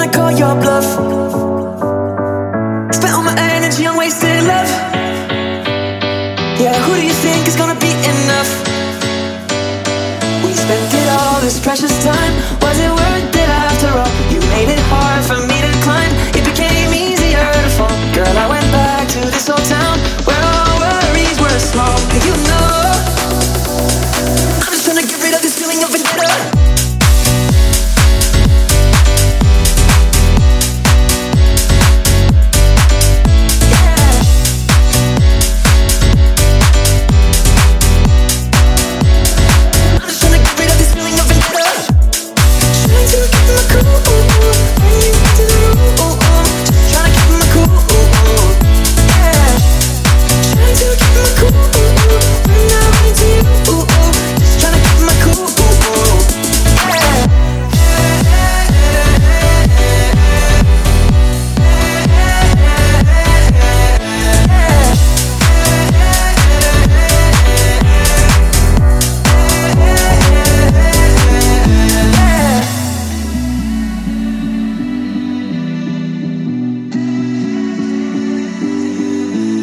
gonna 0.00 0.12
call 0.12 0.30
your 0.30 0.54
bluff. 0.54 0.84
Spent 2.94 3.12
all 3.14 3.22
my 3.22 3.34
energy 3.38 3.84
on 3.86 3.98
wasted 3.98 4.44
love. 4.44 4.68
Yeah, 6.58 6.74
who 6.84 6.94
do 6.94 7.04
you 7.04 7.12
think 7.12 7.46
is 7.46 7.56
gonna 7.56 7.78
be 7.78 7.92
enough? 7.92 8.50
We 10.44 10.54
spent 10.54 10.94
it 10.94 11.08
all 11.08 11.40
this 11.40 11.60
precious 11.60 11.92
time. 12.02 12.34
Was 12.62 12.78
it? 12.78 12.99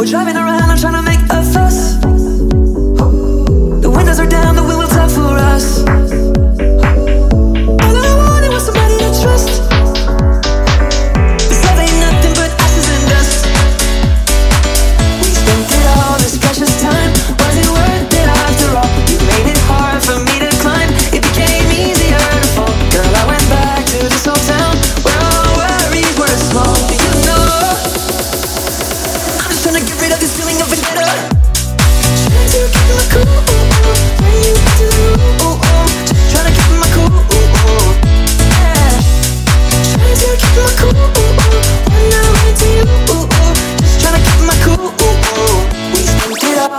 We're 0.00 0.06
driving 0.06 0.34
around, 0.34 0.62
I'm 0.62 0.78
trying 0.78 0.94
to 0.94 1.02
make 1.02 1.20
a 1.28 1.42
fuss. 1.52 2.29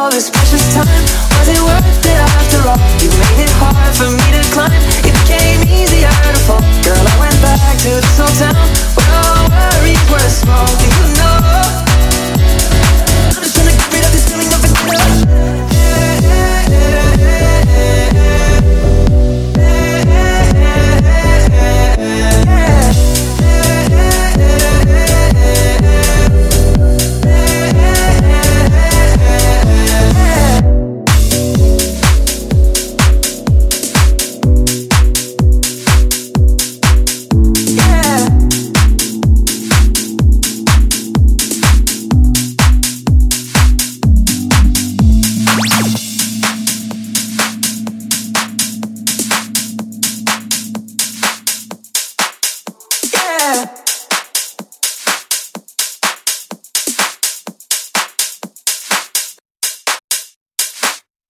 all 0.00 0.10
this 0.10 0.30
precious 0.30 0.64
time? 0.72 0.88
Was 1.36 1.48
it 1.48 1.60
worth 1.60 2.06
it 2.06 2.16
after 2.16 2.60
all? 2.68 2.80
You 3.04 3.10
made 3.20 3.44
it 3.44 3.52
hard 3.60 3.92
for 3.94 4.08
me 4.08 4.26
to 4.32 4.42
climb. 4.50 4.72
It 5.04 5.16
came 5.28 5.60
easier. 5.68 6.09